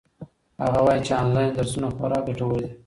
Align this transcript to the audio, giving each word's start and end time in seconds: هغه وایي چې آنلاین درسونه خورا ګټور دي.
هغه 0.63 0.79
وایي 0.85 1.01
چې 1.07 1.13
آنلاین 1.21 1.49
درسونه 1.53 1.87
خورا 1.95 2.19
ګټور 2.27 2.55
دي. 2.63 2.71